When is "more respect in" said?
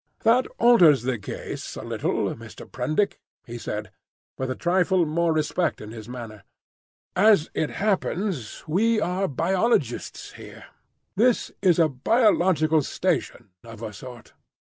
5.05-5.91